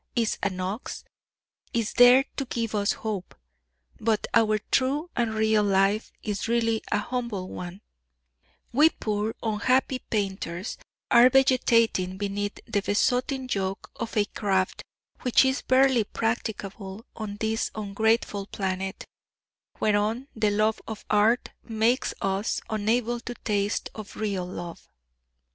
is 0.15 0.39
an 0.41 0.59
ox 0.59 1.03
is 1.75 1.93
there 1.93 2.25
to 2.35 2.43
give 2.45 2.73
us 2.73 2.93
hope. 3.05 3.35
But 3.99 4.25
our 4.33 4.57
true 4.71 5.11
and 5.15 5.35
real 5.35 5.61
life 5.63 6.11
is 6.23 6.47
really 6.47 6.81
a 6.91 6.97
humble 6.97 7.49
one; 7.49 7.81
we 8.73 8.89
poor 8.89 9.35
unhappy 9.43 9.99
painters 9.99 10.79
are 11.11 11.29
vegetating 11.29 12.17
beneath 12.17 12.57
the 12.65 12.81
besotting 12.81 13.47
yoke 13.53 13.91
of 13.95 14.17
a 14.17 14.25
craft 14.25 14.81
which 15.21 15.45
is 15.45 15.61
barely 15.61 16.03
practicable 16.05 17.05
on 17.15 17.35
this 17.37 17.69
ungrateful 17.75 18.47
planet, 18.47 19.05
whereon 19.79 20.27
the 20.35 20.49
love 20.49 20.81
of 20.87 21.05
art 21.11 21.51
makes 21.63 22.11
us 22.23 22.59
unable 22.71 23.19
to 23.19 23.35
taste 23.35 23.91
of 23.93 24.15
real 24.15 24.47
love. 24.47 24.89